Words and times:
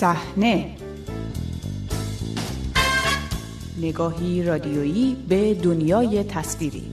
صحنه. 0.00 0.76
نگاهی 3.78 4.42
رادیویی 4.42 5.16
به 5.28 5.54
دنیای 5.54 6.24
تصویری. 6.24 6.90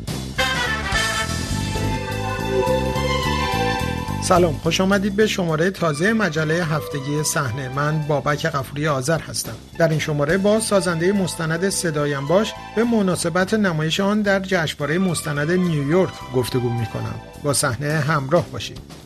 سلام 4.23 4.53
خوش 4.53 4.81
آمدید 4.81 5.15
به 5.15 5.27
شماره 5.27 5.71
تازه 5.71 6.13
مجله 6.13 6.53
هفتگی 6.53 7.23
صحنه. 7.23 7.69
من 7.69 8.05
بابک 8.07 8.45
قفوری 8.45 8.87
آذر 8.87 9.19
هستم. 9.19 9.55
در 9.79 9.87
این 9.87 9.99
شماره 9.99 10.37
با 10.37 10.59
سازنده 10.59 11.11
مستند 11.11 11.69
صدایم 11.69 12.27
باش 12.27 12.53
به 12.75 12.83
مناسبت 12.83 13.53
نمایش 13.53 13.99
آن 13.99 14.21
در 14.21 14.39
جشنواره 14.39 14.97
مستند 14.97 15.51
نیویورک 15.51 16.13
گفتگو 16.35 16.69
می 16.69 16.85
کنم 16.85 17.15
با 17.43 17.53
صحنه 17.53 17.93
همراه 17.93 18.45
باشید. 18.51 19.04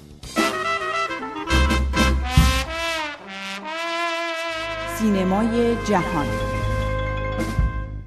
سینمای 4.99 5.75
جهان 5.89 6.25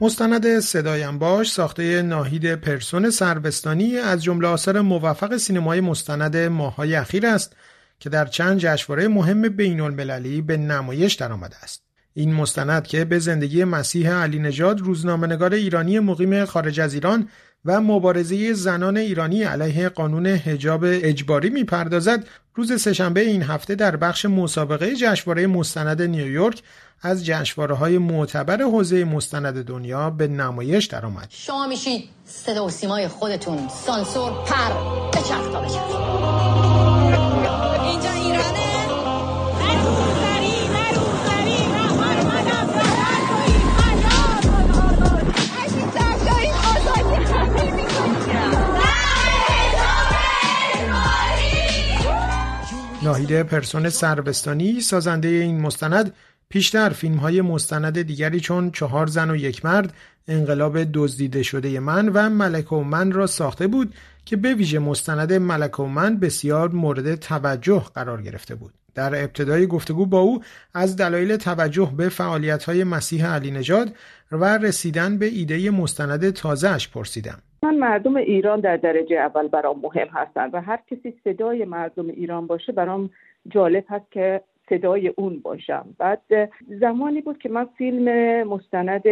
مستند 0.00 0.60
صدایم 0.60 1.18
باش 1.18 1.52
ساخته 1.52 2.02
ناهید 2.02 2.54
پرسون 2.54 3.10
سربستانی 3.10 3.98
از 3.98 4.22
جمله 4.22 4.48
آثار 4.48 4.80
موفق 4.80 5.36
سینمای 5.36 5.80
مستند 5.80 6.36
ماهای 6.36 6.94
اخیر 6.94 7.26
است 7.26 7.56
که 7.98 8.08
در 8.10 8.24
چند 8.24 8.58
جشنواره 8.58 9.08
مهم 9.08 9.42
بین 9.42 9.80
المللی 9.80 10.42
به 10.42 10.56
نمایش 10.56 11.14
درآمده 11.14 11.56
است. 11.62 11.82
این 12.14 12.34
مستند 12.34 12.86
که 12.86 13.04
به 13.04 13.18
زندگی 13.18 13.64
مسیح 13.64 14.10
علی 14.10 14.38
نژاد 14.38 14.80
روزنامه‌نگار 14.80 15.54
ایرانی 15.54 15.98
مقیم 15.98 16.44
خارج 16.44 16.80
از 16.80 16.94
ایران 16.94 17.28
و 17.64 17.80
مبارزه 17.80 18.52
زنان 18.52 18.96
ایرانی 18.96 19.42
علیه 19.42 19.88
قانون 19.88 20.26
حجاب 20.26 20.80
اجباری 20.84 21.50
می‌پردازد 21.50 22.26
روز 22.54 22.82
سهشنبه 22.82 23.20
این 23.20 23.42
هفته 23.42 23.74
در 23.74 23.96
بخش 23.96 24.24
مسابقه 24.26 24.96
جشنواره 24.96 25.46
مستند 25.46 26.02
نیویورک 26.02 26.62
از 27.02 27.26
جشنواره 27.26 27.74
های 27.74 27.98
معتبر 27.98 28.62
حوزه 28.62 29.04
مستند 29.04 29.64
دنیا 29.64 30.10
به 30.10 30.28
نمایش 30.28 30.86
درآمد. 30.86 31.26
شما 31.30 31.66
میشید 31.66 32.08
صدا 32.24 32.66
و 32.66 32.70
سیمای 32.70 33.08
خودتون 33.08 33.68
سانسور 33.68 34.32
پر 34.32 34.72
بچرخ 35.10 35.52
تا 35.52 35.60
بچرخ 35.60 36.81
ناهیده 53.04 53.42
پرسون 53.42 53.88
سربستانی 53.88 54.80
سازنده 54.80 55.28
این 55.28 55.60
مستند 55.60 56.14
پیشتر 56.48 56.88
فیلم 56.88 57.16
های 57.16 57.40
مستند 57.40 58.02
دیگری 58.02 58.40
چون 58.40 58.70
چهار 58.70 59.06
زن 59.06 59.30
و 59.30 59.36
یک 59.36 59.64
مرد 59.64 59.92
انقلاب 60.28 60.84
دزدیده 60.92 61.42
شده 61.42 61.80
من 61.80 62.08
و 62.08 62.30
ملک 62.30 62.72
و 62.72 62.84
من 62.84 63.12
را 63.12 63.26
ساخته 63.26 63.66
بود 63.66 63.94
که 64.24 64.36
به 64.36 64.54
ویژه 64.54 64.78
مستند 64.78 65.32
ملک 65.32 65.80
و 65.80 65.86
من 65.86 66.16
بسیار 66.16 66.68
مورد 66.68 67.14
توجه 67.14 67.84
قرار 67.94 68.22
گرفته 68.22 68.54
بود. 68.54 68.74
در 68.94 69.22
ابتدای 69.22 69.66
گفتگو 69.66 70.06
با 70.06 70.18
او 70.18 70.42
از 70.74 70.96
دلایل 70.96 71.36
توجه 71.36 71.92
به 71.96 72.08
فعالیت 72.08 72.64
های 72.64 72.84
مسیح 72.84 73.26
علی 73.26 73.50
نژاد 73.50 73.94
و 74.32 74.58
رسیدن 74.58 75.18
به 75.18 75.26
ایده 75.26 75.70
مستند 75.70 76.30
تازهش 76.30 76.88
پرسیدم. 76.88 77.38
من 77.64 77.74
مردم 77.74 78.16
ایران 78.16 78.60
در 78.60 78.76
درجه 78.76 79.16
اول 79.16 79.48
برام 79.48 79.80
مهم 79.82 80.08
هستند 80.08 80.54
و 80.54 80.60
هر 80.60 80.78
کسی 80.90 81.14
صدای 81.24 81.64
مردم 81.64 82.08
ایران 82.08 82.46
باشه 82.46 82.72
برام 82.72 83.10
جالب 83.48 83.84
هست 83.88 84.10
که 84.10 84.40
صدای 84.68 85.08
اون 85.08 85.38
باشم. 85.38 85.86
بعد 85.98 86.50
زمانی 86.80 87.20
بود 87.20 87.38
که 87.38 87.48
من 87.48 87.68
فیلم 87.78 88.08
مستند 88.48 89.02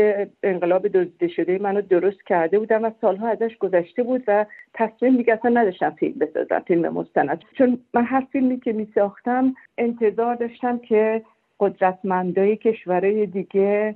انقلاب 0.42 0.88
دزدیده 0.88 1.28
شده 1.28 1.58
منو 1.58 1.80
درست 1.80 2.22
کرده 2.26 2.58
بودم 2.58 2.84
و 2.84 2.90
سالها 3.00 3.28
ازش 3.28 3.56
گذشته 3.58 4.02
بود 4.02 4.24
و 4.26 4.46
تصمیم 4.74 5.16
دیگه 5.16 5.32
اصلا 5.32 5.50
نداشتم 5.50 5.90
فیلم 5.90 6.18
بسازم 6.18 6.62
فیلم 6.66 6.88
مستند. 6.88 7.44
چون 7.58 7.78
من 7.94 8.04
هر 8.04 8.26
فیلمی 8.32 8.60
که 8.60 8.72
می 8.72 8.88
ساختم 8.94 9.54
انتظار 9.78 10.34
داشتم 10.34 10.78
که 10.78 11.22
قدرتمندای 11.60 12.56
کشورهای 12.56 13.26
دیگه 13.26 13.94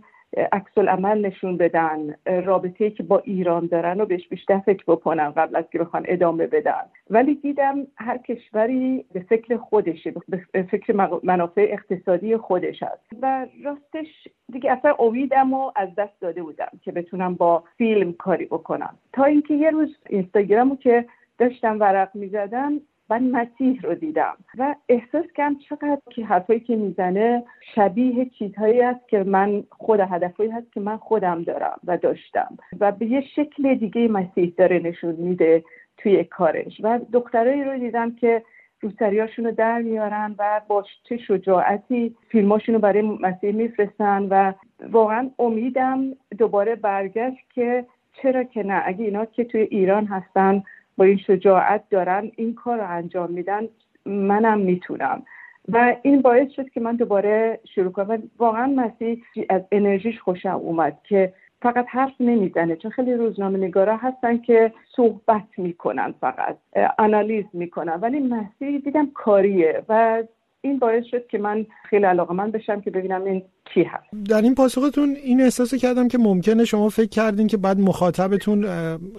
عکس 0.53 0.79
عمل 0.79 1.27
نشون 1.27 1.57
بدن 1.57 2.15
رابطه 2.27 2.91
که 2.91 3.03
با 3.03 3.19
ایران 3.19 3.67
دارن 3.67 4.01
و 4.01 4.07
بهش 4.07 4.29
بیشتر 4.29 4.59
فکر 4.59 4.85
بکنن 4.89 5.31
قبل 5.31 5.57
از 5.57 5.65
که 5.73 5.79
بخوان 5.79 6.05
ادامه 6.09 6.47
بدن. 6.47 6.83
ولی 7.11 7.35
دیدم 7.35 7.87
هر 7.97 8.19
کشوری 8.19 9.05
به 9.13 9.21
فکر 9.21 9.57
خودشه 9.57 10.13
به 10.53 10.63
فکر 10.63 11.19
منافع 11.23 11.67
اقتصادی 11.71 12.37
خودش 12.37 12.83
هست. 12.83 13.05
و 13.23 13.47
راستش 13.65 14.29
دیگه 14.53 14.73
اصلا 14.73 14.95
امیدم 14.99 15.53
و 15.53 15.71
از 15.77 15.89
دست 15.95 16.21
داده 16.21 16.43
بودم 16.43 16.71
که 16.83 16.93
بتونم 16.93 17.35
با 17.35 17.65
فیلم 17.79 18.13
کاری 18.13 18.45
بکنم. 18.45 18.95
تا 19.13 19.25
اینکه 19.25 19.55
یه 19.55 19.71
روز 19.71 19.97
اینستاگرامو 20.09 20.77
که 20.77 21.05
داشتم 21.39 21.81
ورق 21.81 22.11
می‌زدم 22.15 22.81
من 23.11 23.31
مسیح 23.31 23.81
رو 23.83 23.95
دیدم 23.95 24.37
و 24.59 24.75
احساس 24.89 25.25
کردم 25.35 25.59
چقدر 25.59 25.99
که 26.11 26.25
حرفایی 26.25 26.61
که 26.61 26.77
می‌زنه 26.77 27.45
شبیه 27.75 28.25
چیزهایی 28.25 28.81
است 28.81 29.09
که 29.09 29.25
من 29.25 29.65
خود 29.71 30.01
هدفهایی 30.01 30.51
هست 30.51 30.73
که 30.73 30.81
من 30.81 30.97
خودم 30.97 31.43
دارم 31.43 31.81
و 31.85 31.97
داشتم 31.97 32.59
و 32.81 32.93
به 32.93 33.07
یه 33.07 33.21
شکل 33.37 33.75
دیگه 33.75 34.09
مسیح 34.09 34.55
داره 34.57 34.79
نشون 34.79 35.15
میده 35.15 35.65
توی 35.99 36.25
کارش 36.25 36.81
و 36.83 37.01
دخترایی 37.13 37.65
رو 37.65 37.79
دیدم 37.79 38.15
که 38.15 38.43
روسریاشون 38.81 39.45
رو 39.45 39.53
در 39.53 39.83
میارن 39.83 40.35
و 40.39 40.61
با 40.69 40.85
چه 41.09 41.17
شجاعتی 41.17 42.17
فیلماشون 42.29 42.75
رو 42.75 42.81
برای 42.81 43.03
مسیح 43.03 43.53
میفرستن 43.53 44.23
و 44.23 44.53
واقعا 44.91 45.31
امیدم 45.39 46.01
دوباره 46.39 46.77
برگشت 46.77 47.51
که 47.55 47.87
چرا 48.23 48.45
که 48.45 48.63
نه؟ 48.63 48.83
اگه 48.87 49.05
اینا 49.05 49.25
که 49.25 49.45
توی 49.45 49.61
ایران 49.61 50.07
هستن 50.07 50.63
با 50.97 51.05
این 51.05 51.19
شجاعت 51.19 51.85
دارن 51.91 52.31
این 52.37 52.55
کار 52.55 52.79
رو 52.79 52.91
انجام 52.91 53.31
میدن 53.31 53.69
منم 54.07 54.59
می‌تونم. 54.59 55.23
و 55.69 55.97
این 56.03 56.23
باعث 56.23 56.51
شد 56.51 56.71
که 56.71 56.81
من 56.81 56.97
دوباره 56.97 57.61
شروع 57.75 57.93
کنم. 57.93 58.23
واقعا 58.39 58.67
مسیح 58.67 59.25
از 59.49 59.63
انرژیش 59.73 60.21
خوشم 60.21 60.61
اومد 60.63 60.99
که 61.05 61.33
فقط 61.63 61.87
حرف 61.89 62.13
نمی‌زنه 62.21 62.77
چون 62.77 62.91
خیلی 62.91 63.15
روزنامه 63.15 63.59
نگارا 63.59 63.97
هستن 63.97 64.39
که 64.39 64.73
صحبت 64.97 65.47
می‌کنن 65.57 66.15
فقط 66.21 66.57
آنالیز 66.99 67.45
می‌کنن. 67.53 67.93
ولی 67.93 68.21
مسیح 68.21 68.79
دیدم 68.79 69.11
کاریه 69.15 69.83
و 69.89 70.23
این 70.65 70.79
باعث 70.79 71.05
شد 71.11 71.27
که 71.27 71.39
من 71.39 71.67
خیلی 71.91 72.05
علاقه 72.05 72.35
من 72.35 72.51
بشم 72.51 72.81
که 72.81 72.91
ببینم 72.91 73.25
این 73.25 73.43
کی 73.75 73.83
هست. 73.83 74.29
در 74.31 74.43
این 74.43 74.55
پاسختون 74.55 75.17
این 75.25 75.41
احساس 75.41 75.75
کردم 75.75 76.09
که 76.09 76.19
ممکنه 76.19 76.65
شما 76.65 76.89
فکر 76.89 77.09
کردین 77.09 77.47
که 77.47 77.57
بعد 77.57 77.81
مخاطبتون 77.81 78.67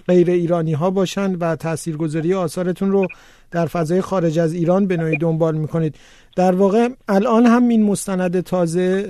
غیر 0.08 0.30
ایرانی 0.30 0.72
ها 0.72 0.90
باشن 0.90 1.34
و 1.34 1.56
تاثیرگذاری 1.56 2.34
آثارتون 2.34 2.92
رو 2.92 3.06
در 3.50 3.66
فضای 3.66 4.00
خارج 4.00 4.38
از 4.38 4.54
ایران 4.54 4.86
به 4.86 4.96
نوعی 4.96 5.16
دنبال 5.16 5.56
می‌کنید. 5.56 5.94
در 6.36 6.52
واقع 6.52 6.88
الان 7.08 7.46
هم 7.46 7.68
این 7.68 7.82
مستند 7.82 8.40
تازه 8.40 9.02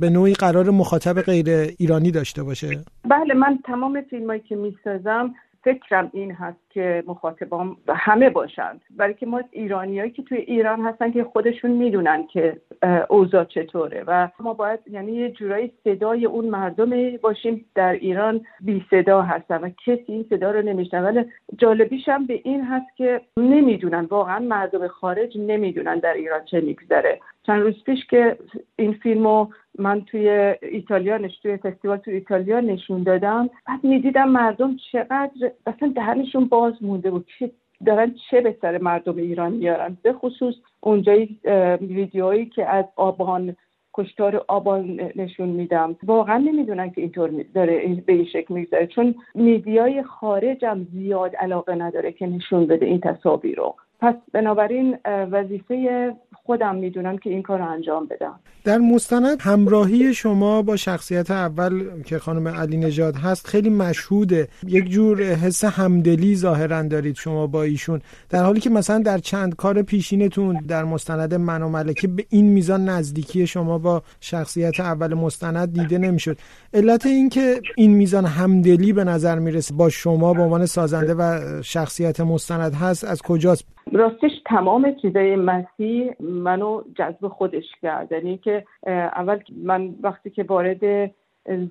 به 0.00 0.10
نوعی 0.10 0.34
قرار 0.34 0.70
مخاطب 0.70 1.20
غیر 1.20 1.48
ایرانی 1.78 2.10
داشته 2.10 2.42
باشه. 2.42 2.68
بله 3.04 3.34
من 3.34 3.58
تمام 3.64 4.00
فیلمایی 4.10 4.40
که 4.40 4.56
می‌سازم 4.56 5.34
فکرم 5.64 6.10
این 6.12 6.32
هست 6.32 6.70
که 6.70 7.04
مخاطبام 7.06 7.76
همه 7.88 8.30
باشند 8.30 8.80
برای 8.90 9.14
که 9.14 9.26
ما 9.26 9.42
ایرانیایی 9.50 10.10
که 10.10 10.22
توی 10.22 10.38
ایران 10.38 10.80
هستن 10.80 11.12
که 11.12 11.24
خودشون 11.24 11.70
می‌دونن 11.70 12.26
که 12.26 12.60
اوضاع 13.08 13.44
چطوره 13.44 14.04
و 14.06 14.28
ما 14.40 14.54
باید 14.54 14.80
یعنی 14.90 15.12
یه 15.12 15.30
جورایی 15.30 15.72
صدای 15.84 16.26
اون 16.26 16.44
مردم 16.44 17.16
باشیم 17.16 17.64
در 17.74 17.92
ایران 17.92 18.46
بی 18.60 18.84
صدا 18.90 19.22
هستن 19.22 19.60
و 19.60 19.70
کسی 19.86 20.04
این 20.06 20.26
صدا 20.30 20.50
رو 20.50 20.62
نمیشنن 20.62 21.04
ولی 21.04 21.24
جالبیش 21.56 22.08
هم 22.08 22.26
به 22.26 22.40
این 22.44 22.64
هست 22.64 22.96
که 22.96 23.20
نمی‌دونن 23.36 24.04
واقعا 24.04 24.38
مردم 24.38 24.88
خارج 24.88 25.38
نمی‌دونن 25.38 25.98
در 25.98 26.14
ایران 26.14 26.44
چه 26.44 26.60
میگذره. 26.60 27.20
چند 27.46 27.62
روز 27.62 27.84
پیش 27.84 28.06
که 28.06 28.36
این 28.76 28.92
فیلمو 28.92 29.46
من 29.78 30.00
توی 30.00 30.54
ایتالیا 30.62 31.18
نش 31.18 31.38
توی 31.38 31.56
فستیوال 31.56 31.96
توی 31.96 32.14
ایتالیا 32.14 32.60
نشون 32.60 33.02
دادم 33.02 33.50
بعد 33.66 33.84
می‌دیدم 33.84 34.28
مردم 34.28 34.76
چقدر 34.92 35.50
اصلا 35.66 35.92
دهنشون 35.94 36.44
باز 36.44 36.72
مونده 36.80 37.10
بود. 37.10 37.26
چه 37.38 37.50
دارن 37.86 38.14
چه 38.30 38.40
به 38.40 38.56
سر 38.62 38.78
مردم 38.78 39.16
ایران 39.16 39.52
میارن. 39.52 39.96
به 40.02 40.12
خصوص 40.12 40.54
اونجایی 40.80 41.40
ویدیوهایی 41.80 42.46
که 42.46 42.66
از 42.66 42.84
آبان 42.96 43.56
کشتار 43.94 44.44
آبان 44.48 45.00
نشون 45.16 45.48
میدم. 45.48 45.96
واقعا 46.02 46.38
نمی‌دونن 46.38 46.90
که 46.90 47.00
اینطور 47.00 47.30
داره 47.54 48.02
به 48.06 48.12
این 48.12 48.24
شکل 48.24 48.54
میگذره. 48.54 48.86
چون 48.86 49.14
میدیای 49.34 50.02
خارج 50.02 50.64
هم 50.64 50.86
زیاد 50.92 51.36
علاقه 51.36 51.74
نداره 51.74 52.12
که 52.12 52.26
نشون 52.26 52.66
بده 52.66 52.86
این 52.86 53.00
تصاویر 53.00 53.56
رو. 53.56 53.74
پس 54.00 54.14
بنابراین 54.32 54.98
وظیفه 55.32 56.12
خودم 56.42 56.74
می‌دونم 56.74 57.18
که 57.18 57.30
این 57.30 57.42
کار 57.42 57.58
رو 57.58 57.70
انجام 57.70 58.06
بدم. 58.06 58.40
در 58.64 58.78
مستند 58.78 59.40
همراهی 59.40 60.14
شما 60.14 60.62
با 60.62 60.76
شخصیت 60.76 61.30
اول 61.30 62.02
که 62.02 62.18
خانم 62.18 62.48
علی 62.48 62.76
نژاد 62.76 63.16
هست 63.16 63.46
خیلی 63.46 63.70
مشهوده. 63.70 64.48
یک 64.66 64.90
جور 64.90 65.22
حس 65.22 65.64
همدلی 65.64 66.36
ظاهرا 66.36 66.82
دارید 66.82 67.16
شما 67.16 67.46
با 67.46 67.62
ایشون. 67.62 68.00
در 68.30 68.42
حالی 68.42 68.60
که 68.60 68.70
مثلا 68.70 68.98
در 68.98 69.18
چند 69.18 69.56
کار 69.56 69.82
پیشینتون 69.82 70.60
در 70.68 70.84
مستند 70.84 71.34
من 71.34 71.62
و 71.62 71.68
ملکه 71.68 72.08
به 72.08 72.24
این 72.28 72.46
میزان 72.46 72.88
نزدیکی 72.88 73.46
شما 73.46 73.78
با 73.78 74.02
شخصیت 74.20 74.80
اول 74.80 75.14
مستند 75.14 75.72
دیده 75.80 75.98
نمی‌شد. 75.98 76.38
علت 76.74 77.06
این 77.06 77.28
که 77.28 77.60
این 77.76 77.94
میزان 77.94 78.24
همدلی 78.24 78.92
به 78.92 79.04
نظر 79.04 79.38
می‌رسه 79.38 79.74
با 79.74 79.88
شما 79.88 80.34
به 80.34 80.42
عنوان 80.42 80.66
سازنده 80.66 81.14
و 81.14 81.40
شخصیت 81.62 82.20
مستند 82.20 82.74
هست 82.74 83.04
از 83.04 83.22
کجاست؟ 83.22 83.73
راستش 83.92 84.30
تمام 84.46 84.94
چیزای 84.94 85.36
مسیح 85.36 86.12
منو 86.20 86.82
جذب 86.94 87.28
خودش 87.28 87.64
کرد. 87.82 88.12
یعنی 88.12 88.38
که 88.38 88.64
اول 88.86 89.38
من 89.56 89.94
وقتی 90.02 90.30
که 90.30 90.42
وارد 90.42 91.10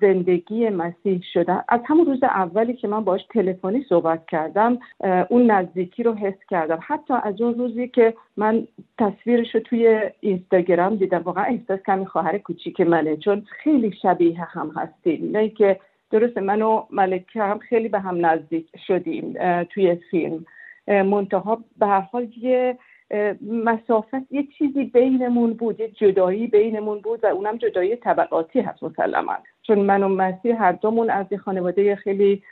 زندگی 0.00 0.68
مسیح 0.68 1.22
شدم 1.32 1.64
از 1.68 1.80
همون 1.86 2.06
روز 2.06 2.22
اولی 2.22 2.74
که 2.74 2.88
من 2.88 3.04
باش 3.04 3.20
تلفنی 3.30 3.84
صحبت 3.88 4.26
کردم 4.26 4.78
اون 5.28 5.50
نزدیکی 5.50 6.02
رو 6.02 6.14
حس 6.14 6.38
کردم. 6.50 6.78
حتی 6.82 7.14
از 7.22 7.40
اون 7.40 7.54
روزی 7.54 7.88
که 7.88 8.14
من 8.36 8.66
تصویرش 8.98 9.54
رو 9.54 9.60
توی 9.60 10.10
اینستاگرام 10.20 10.96
دیدم 10.96 11.22
واقعا 11.22 11.44
احساس 11.44 11.80
کمی 11.86 12.06
خواهر 12.06 12.38
کوچیک 12.38 12.80
منه 12.80 13.16
چون 13.16 13.46
خیلی 13.48 13.92
شبیه 14.02 14.40
هم 14.40 14.72
هستیم. 14.76 15.30
نه 15.32 15.48
که 15.48 15.80
درسته 16.10 16.40
من 16.40 16.62
و 16.62 16.82
ملکه 16.90 17.42
هم 17.42 17.58
خیلی 17.58 17.88
به 17.88 18.00
هم 18.00 18.26
نزدیک 18.26 18.66
شدیم 18.86 19.34
توی 19.64 19.94
فیلم. 19.94 20.44
منتها 20.86 21.64
به 21.78 21.86
هر 21.86 22.00
حال 22.00 22.28
یه 22.36 22.78
مسافت 23.40 24.32
یه 24.32 24.46
چیزی 24.58 24.84
بینمون 24.84 25.52
بود 25.52 25.80
یه 25.80 25.88
جدایی 25.88 26.46
بینمون 26.46 27.00
بود 27.00 27.24
و 27.24 27.26
اونم 27.26 27.56
جدایی 27.56 27.96
طبقاتی 27.96 28.60
هست 28.60 28.82
مسلما. 28.82 29.36
چون 29.62 29.78
من 29.78 30.02
و 30.02 30.08
مسیح 30.08 30.62
هر 30.62 30.72
دومون 30.72 31.10
از 31.10 31.26
یه 31.30 31.38
خانواده 31.38 31.96
خیلی 31.96 32.42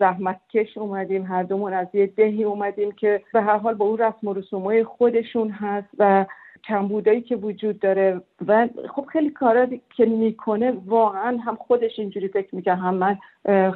زحمتکش 0.00 0.78
اومدیم 0.78 1.22
هر 1.22 1.42
دومون 1.42 1.72
از 1.72 1.86
یه 1.92 2.06
دهی 2.06 2.44
اومدیم 2.44 2.92
که 2.92 3.22
به 3.32 3.42
هر 3.42 3.56
حال 3.56 3.74
با 3.74 3.84
اون 3.84 3.98
رسم 3.98 4.28
و 4.28 4.34
رسومای 4.34 4.84
خودشون 4.84 5.50
هست 5.50 5.88
و 5.98 6.26
کمبودایی 6.66 7.20
که 7.20 7.36
وجود 7.36 7.78
داره 7.78 8.20
و 8.46 8.68
خب 8.94 9.06
خیلی 9.12 9.30
کارا 9.30 9.66
که 9.96 10.06
می‌کنه 10.06 10.72
واقعا 10.86 11.36
هم 11.36 11.56
خودش 11.56 11.98
اینجوری 11.98 12.28
فکر 12.28 12.54
می‌کنه 12.54 12.74
هم 12.74 12.94
من 12.94 13.18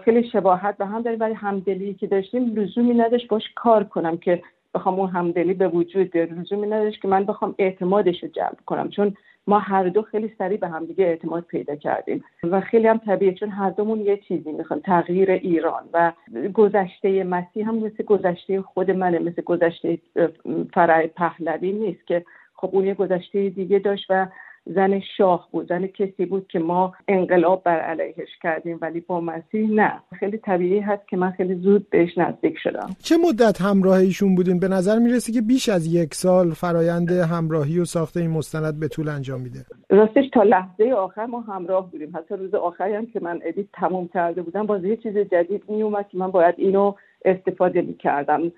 خیلی 0.05 0.29
شباهت 0.31 0.77
و 0.79 0.87
هم 0.87 1.03
داریم 1.03 1.21
ولی 1.21 1.35
همدلی 1.35 1.95
که 1.95 2.07
داشتیم 2.07 2.55
لزومی 2.57 2.95
نداشت 2.95 3.29
باش 3.29 3.45
کار 3.55 3.85
کنم 3.85 4.17
که 4.17 4.43
بخوام 4.75 5.01
اون 5.01 5.09
همدلی 5.09 5.55
به 5.55 5.69
وجود 5.69 6.11
بیاره. 6.11 6.35
لزومی 6.35 6.67
نداشت 6.67 7.03
که 7.03 7.09
من 7.09 7.25
بخوام 7.25 7.55
اعتمادش 7.59 8.23
رو 8.23 8.29
جلب 8.29 8.59
کنم 8.67 8.89
چون 8.89 9.15
ما 9.47 9.59
هر 9.59 9.89
دو 9.89 10.03
خیلی 10.03 10.33
سریع 10.39 10.59
به 10.59 10.69
همدیگه 10.69 11.05
اعتماد 11.05 11.45
پیدا 11.45 11.77
کردیم. 11.77 12.25
و 12.43 12.61
خیلی 12.61 12.87
هم 12.87 12.99
طبیعه 12.99 13.35
چون 13.35 13.49
هر 13.49 13.71
دومون 13.71 14.01
یه 14.01 14.17
چیزی 14.17 14.53
می‌خوان 14.53 14.81
تغییر 14.81 15.31
ایران 15.31 15.83
و 15.93 16.13
گذشته 16.55 17.25
مسیح 17.25 17.69
هم 17.69 17.75
مثل 17.75 18.05
گذشته 18.05 18.63
خود 18.63 18.91
منه 18.91 19.19
مثل 19.19 19.43
گذشته 19.43 19.99
فرای 20.75 21.07
پهلوی 21.07 21.73
نیست 21.73 22.07
که 22.07 22.25
خب 22.61 22.71
اون 22.73 22.87
یه 22.87 22.95
گذشته 22.95 23.49
دیگه 23.49 23.79
داشت 23.79 24.07
و 24.11 24.27
زن 24.75 25.01
شاه 25.17 25.49
بود 25.53 25.69
زن 25.69 25.87
کسی 25.87 26.27
بود 26.27 26.47
که 26.49 26.59
ما 26.59 26.95
انقلاب 27.09 27.63
بر 27.65 27.81
علیهش 27.81 28.29
کردیم 28.43 28.79
ولی 28.83 29.01
با 29.01 29.21
مسیح 29.21 29.71
نه. 29.71 29.93
خیلی 30.19 30.39
طبیعی 30.39 30.81
هست 30.81 31.09
که 31.09 31.17
من 31.17 31.31
خیلی 31.31 31.55
زود 31.55 31.91
بهش 31.91 32.19
نزدیک 32.19 32.59
شدم. 32.63 32.91
چه 33.03 33.17
مدت 33.29 33.61
همراه 33.61 33.99
ایشون 33.99 34.35
بودین؟ 34.35 34.61
به 34.61 34.69
نظر 34.69 34.99
می‌رسه 34.99 35.33
که 35.33 35.41
بیش 35.41 35.69
از 35.69 35.95
یک 35.95 36.15
سال 36.15 36.51
فرایند 36.51 37.11
همراهی 37.11 37.79
و 37.79 37.85
ساخته 37.85 38.21
این 38.21 38.31
مستند 38.31 38.81
به 38.81 38.89
طول 38.89 39.09
انجام 39.09 39.41
میده. 39.41 39.59
راستش 39.91 40.25
تا 40.33 40.43
لحظه 40.43 40.93
آخر 40.93 41.27
ما 41.27 41.41
همراه 41.41 41.91
بودیم. 41.91 42.17
حتی 42.17 42.35
روز 42.37 42.55
آخری 42.55 42.95
هم 42.95 43.07
که 43.07 43.21
من 43.21 43.41
ادیت 43.45 43.67
تموم 43.73 44.09
کرده 44.09 44.43
بودم 44.43 44.67
باز 44.67 44.85
یه 44.85 44.97
چیز 44.97 45.17
جدید 45.17 45.63
میومد 45.69 46.09
که 46.09 46.19
من 46.19 46.31
باید 46.31 46.55
اینو 46.59 46.95
استفاده 47.25 47.83
می‌کردم. 47.83 48.53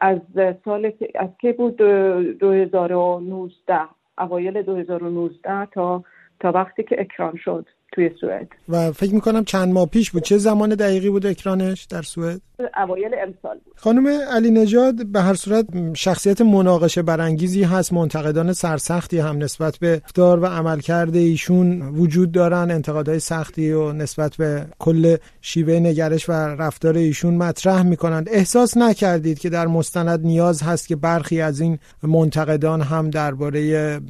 از 0.00 0.18
سال 0.64 0.92
از 1.14 1.28
که 1.38 1.52
بود 1.52 1.76
2019 1.76 3.80
اوایل 4.18 4.62
2019 4.62 5.66
تا 5.66 6.04
تا 6.40 6.52
وقتی 6.52 6.82
که 6.82 7.00
اکران 7.00 7.36
شد. 7.36 7.66
توی 7.92 8.10
سوئد. 8.20 8.48
و 8.68 8.92
فکر 8.92 9.14
می‌کنم 9.14 9.44
چند 9.44 9.72
ماه 9.72 9.86
پیش 9.86 10.10
بود. 10.10 10.22
چه 10.22 10.38
زمان 10.38 10.74
دقیقی 10.74 11.10
بود 11.10 11.26
اکرانش 11.26 11.84
در 11.84 12.02
سوئد؟ 12.02 12.40
اوایل 12.76 13.10
امسال 13.14 13.58
بود. 13.64 13.74
خانم 13.76 14.06
علی 14.06 14.50
نژاد 14.50 15.06
به 15.06 15.20
هر 15.20 15.34
صورت 15.34 15.66
شخصیت 15.94 16.40
مناقشه 16.40 17.02
برانگیزی 17.02 17.62
هست 17.62 17.92
منتقدان 17.92 18.52
سرسختی 18.52 19.18
هم 19.18 19.38
نسبت 19.38 19.78
به 19.78 20.02
افتار 20.04 20.40
و 20.40 20.46
عملکرد 20.46 21.16
ایشون 21.16 21.82
وجود 21.82 22.32
دارن. 22.32 22.70
انتقادهای 22.70 23.18
سختی 23.18 23.72
و 23.72 23.92
نسبت 23.92 24.36
به 24.36 24.66
کل 24.78 25.16
شیوه 25.40 25.74
نگرش 25.74 26.28
و 26.28 26.32
رفتار 26.32 26.96
ایشون 26.96 27.34
مطرح 27.34 27.82
می‌کنند. 27.82 28.28
احساس 28.32 28.76
نکردید 28.76 29.38
که 29.38 29.50
در 29.50 29.66
مستند 29.66 30.20
نیاز 30.26 30.62
هست 30.62 30.88
که 30.88 30.96
برخی 30.96 31.40
از 31.40 31.60
این 31.60 31.78
منتقدان 32.02 32.80
هم 32.80 33.10
درباره 33.10 34.00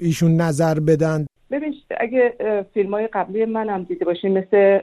ایشون 0.00 0.36
نظر 0.36 0.80
بدن؟ 0.80 1.26
اگه 2.02 2.34
فیلم 2.74 2.94
های 2.94 3.06
قبلی 3.06 3.44
من 3.44 3.68
هم 3.68 3.82
دیده 3.82 4.04
باشین 4.04 4.38
مثل 4.38 4.80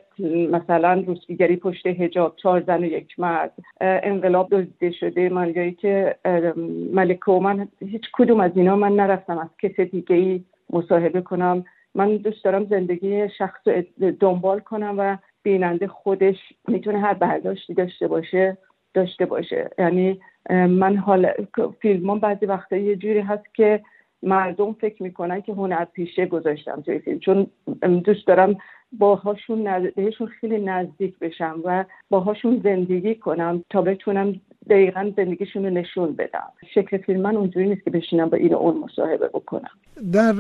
مثلا 0.52 1.04
روسپیگری 1.08 1.56
پشت 1.56 1.88
هجاب 1.88 2.36
چهار 2.36 2.64
زن 2.68 2.84
و 2.84 2.86
یک 2.86 3.20
مرد 3.20 3.54
انقلاب 3.82 4.50
دزدیده 4.50 4.92
شده 4.92 5.30
من 5.30 5.72
که 5.72 6.16
ملکه 6.94 7.32
و 7.32 7.40
من 7.40 7.68
هیچ 7.80 8.04
کدوم 8.14 8.40
از 8.40 8.52
اینا 8.56 8.76
من 8.76 8.96
نرفتم 8.96 9.38
از 9.38 9.50
کس 9.62 9.80
دیگه 9.80 10.16
ای 10.16 10.44
مصاحبه 10.70 11.22
کنم. 11.22 11.66
من 11.96 12.18
دوست 12.18 12.44
دارم 12.44 12.66
زندگی 12.66 13.30
شخص 13.30 13.68
رو 13.68 14.12
دنبال 14.12 14.60
کنم 14.60 14.96
و 14.98 15.18
بیننده 15.44 15.88
خودش 15.88 16.38
می‌تونه 16.68 17.00
هر 17.00 17.14
برداشتی 17.14 17.74
داشته 17.74 18.08
باشه 18.08 18.58
داشته 18.94 19.26
باشه. 19.26 19.70
یعنی 19.78 20.22
من 20.50 20.98
حال 20.98 21.32
فیلم 21.82 22.20
بعضی 22.20 22.46
وقتا 22.46 22.78
یه 22.78 22.96
جوری 22.96 23.20
هست 23.20 23.56
که 23.56 23.82
مردم 24.24 24.74
فکر 24.74 25.04
می‌کنن 25.04 25.42
که 25.42 25.54
هنر 25.54 25.86
پیشه 25.86 26.26
گذاشتم 26.26 26.82
توی 26.82 27.00
فیلم. 27.00 27.20
چون 27.20 27.48
دوست 28.06 28.28
دارم 28.28 28.58
باهاشون 28.92 29.90
بهشون 29.96 30.28
خیلی 30.28 30.60
نزدیک 30.60 31.20
بشم 31.20 31.62
و 31.64 31.86
باهاشون 32.10 32.62
زندگی 32.64 33.16
کنم 33.16 33.64
تا 33.70 33.82
بتونم 33.82 34.42
دقیقا 34.70 35.12
زندگیشون 35.18 35.64
رو 35.64 35.70
نشون 35.70 36.16
بدم. 36.16 36.52
شکل 36.74 36.98
فیلم 36.98 37.22
من 37.22 37.36
اونجوری 37.36 37.70
نیست 37.70 37.84
که 37.84 37.90
بشینم 37.90 38.30
با 38.30 38.38
این 38.38 38.54
اون 38.54 38.84
مصاحبه 38.84 39.28
بکنم. 39.28 39.70
در 40.12 40.34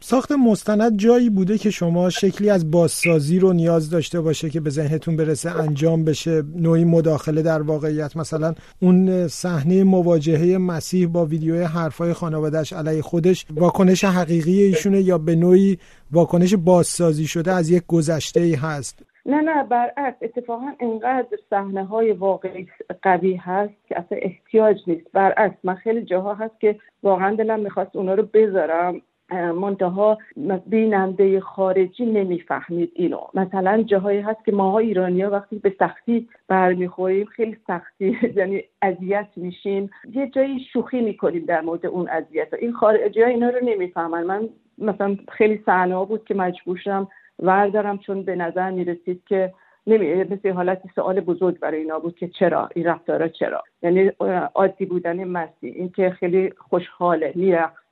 ساخت 0.00 0.32
مستند 0.32 0.98
جایی 0.98 1.30
بوده 1.30 1.58
که 1.58 1.70
شما 1.70 2.10
شکلی 2.10 2.50
از 2.50 2.70
بازسازی 2.70 3.38
رو 3.38 3.52
نیاز 3.52 3.90
داشته 3.90 4.20
باشه 4.20 4.50
که 4.50 4.60
به 4.60 4.70
ذهنتون 4.70 5.16
برسه 5.16 5.50
انجام 5.50 6.04
بشه 6.04 6.42
نوعی 6.56 6.84
مداخله 6.84 7.42
در 7.42 7.62
واقعیت 7.62 8.16
مثلا 8.16 8.54
اون 8.82 9.28
صحنه 9.28 9.84
مواجهه 9.84 10.58
مسیح 10.58 11.08
با 11.08 11.26
ویدیوی 11.26 11.62
حرفای 11.62 12.12
خانوادهش 12.12 12.72
علیه 12.72 13.02
خودش 13.02 13.46
واکنش 13.50 14.04
حقیقی 14.04 14.62
ایشونه 14.62 15.00
یا 15.00 15.18
به 15.18 15.36
نوعی 15.36 15.78
واکنش 16.12 16.54
بازسازی 16.54 17.26
شده 17.26 17.52
از 17.52 17.70
یک 17.70 17.82
گذشته 17.86 18.40
ای 18.40 18.54
هست؟ 18.54 19.02
نه 19.26 19.40
نه 19.40 19.64
برعکس 19.64 20.16
اتفاقا 20.22 20.72
انقدر 20.80 21.38
صحنه 21.50 21.84
های 21.84 22.12
واقعی 22.12 22.68
قوی 23.02 23.34
هست 23.34 23.86
که 23.88 23.98
اصلا 23.98 24.18
احتیاج 24.22 24.82
نیست. 24.86 25.12
برعکس 25.12 25.56
من 25.64 25.74
خیلی 25.74 26.02
جاها 26.02 26.34
هست 26.34 26.60
که 26.60 26.76
واقعا 27.02 27.34
دلم 27.34 27.60
می‌خواست 27.60 27.96
اونا 27.96 28.14
رو 28.14 28.22
بذارم. 28.34 29.02
منتها 29.32 30.18
بیننده 30.66 31.40
خارجی 31.40 32.06
نمی‌فهمید 32.06 32.92
اینو. 32.94 33.20
مثلا 33.34 33.82
جاهایی 33.82 34.20
هست 34.20 34.44
که 34.44 34.52
ماها 34.52 34.78
ایرانیا 34.78 35.30
وقتی 35.30 35.58
به 35.58 35.74
سختی 35.78 36.28
برمیخوریم 36.48 37.26
خیلی 37.26 37.56
سختی 37.66 38.18
یعنی 38.36 38.62
اذیت 38.82 39.28
میشیم. 39.36 39.90
یه 40.12 40.26
جایی 40.26 40.60
شوخی 40.72 41.00
می‌کنیم 41.00 41.44
در 41.44 41.60
مورد 41.60 41.86
اون 41.86 42.08
اذیت 42.08 42.54
این 42.54 42.72
خارجی 42.72 43.22
ها 43.22 43.28
اینا 43.28 43.48
رو 43.48 43.58
نمی‌فهمن. 43.64 44.22
من 44.22 44.48
مثلا 44.78 45.16
خیلی 45.32 45.62
صحنه 45.66 46.04
بود 46.04 46.24
که 46.24 46.34
مجبور 46.34 46.76
شدم 46.76 47.08
وردارم 47.38 47.98
چون 47.98 48.22
به 48.22 48.36
نظر 48.36 48.70
می‌رسید 48.70 49.22
که 49.28 49.52
نمی 49.86 50.24
مثل 50.24 50.50
حالت 50.50 50.82
سوال 50.94 51.20
بزرگ 51.20 51.58
برای 51.58 51.80
اینا 51.80 51.98
بود 51.98 52.16
که 52.16 52.28
چرا 52.28 52.68
این 52.74 52.84
رفتارا 52.86 53.28
چرا؟ 53.28 53.62
یعنی 53.82 54.10
عادی 54.54 54.86
بودن 54.86 55.24
مسیح 55.24 55.72
اینکه 55.76 56.10
خیلی 56.10 56.52
خوشحاله 56.58 57.32
میرقصه 57.34 57.85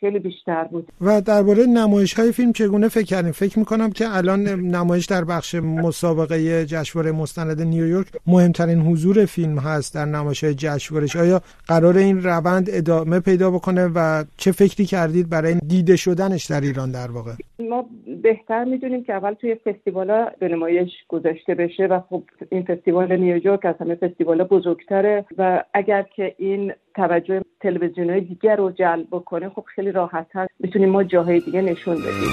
خیلی 0.00 0.18
بیشتر 0.18 0.64
بود. 0.64 0.88
و 1.00 1.20
درباره 1.20 1.66
نمایش 1.66 2.14
های 2.14 2.32
فیلم 2.32 2.52
چگونه 2.52 2.88
فکر 2.88 3.04
کردیم 3.04 3.32
فکر 3.32 3.58
می‌کنم 3.58 3.90
که 3.90 4.04
الان 4.08 4.40
نمایش 4.48 5.06
در 5.06 5.24
بخش 5.24 5.54
مسابقه 5.54 6.66
جشنواره 6.66 7.12
مستند 7.12 7.62
نیویورک 7.62 8.06
مهمترین 8.26 8.78
حضور 8.78 9.24
فیلم 9.24 9.58
هست 9.58 9.94
در 9.94 10.04
نمایش 10.04 10.44
های 10.44 10.54
جشنوارش 10.54 11.16
آیا 11.16 11.40
قرار 11.68 11.96
این 11.96 12.22
روند 12.22 12.68
ادامه 12.72 13.20
پیدا 13.20 13.50
بکنه 13.50 13.86
و 13.94 14.24
چه 14.36 14.52
فکری 14.52 14.84
کردید 14.84 15.30
برای 15.30 15.54
دیده 15.68 15.96
شدنش 15.96 16.46
در 16.46 16.60
ایران 16.60 16.90
در 16.90 17.10
واقع؟ 17.10 17.32
ما 17.58 17.88
بهتر 18.22 18.64
می‌دونیم 18.64 19.04
که 19.04 19.14
اول 19.14 19.34
توی 19.34 19.54
فستیوالا 19.54 20.30
به 20.38 20.48
نمایش 20.48 20.90
گذاشته 21.08 21.54
بشه 21.54 21.86
و 21.86 22.00
خب 22.00 22.22
این 22.50 22.62
فستیوال 22.62 23.16
نیویورک 23.16 23.64
از 23.64 23.74
همه 23.80 23.94
فستیوالا 23.94 24.44
بزرگتره 24.44 25.24
و 25.38 25.64
اگر 25.74 26.02
که 26.02 26.34
این 26.38 26.72
توجه 26.98 27.42
تلویزیون 27.60 28.10
های 28.10 28.20
دیگر 28.20 28.56
رو 28.56 28.70
جلب 28.70 29.06
بکنه 29.10 29.48
خب 29.48 29.64
خیلی 29.74 29.92
راحت 29.92 30.26
هست 30.34 30.50
می‌تونیم 30.60 30.88
ما 30.88 31.04
جاهای 31.04 31.40
دیگه 31.40 31.60
نشون 31.60 31.94
بدیم. 31.94 32.30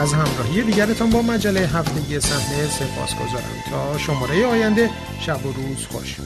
از 0.00 0.14
همراهی 0.14 0.62
دیگرتان 0.62 1.10
با 1.10 1.22
مجله 1.22 1.60
هفتگی 1.60 2.20
صحنه 2.20 2.66
سپاس 2.78 3.14
گذارم 3.14 3.56
تا 3.70 3.98
شماره 3.98 4.46
آینده 4.46 4.88
شب 5.20 5.46
و 5.46 5.48
روز 5.48 5.86
خوش. 5.86 6.20